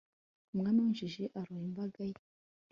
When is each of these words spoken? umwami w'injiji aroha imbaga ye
umwami 0.53 0.79
w'injiji 0.83 1.23
aroha 1.39 1.63
imbaga 1.69 2.01
ye 2.09 2.17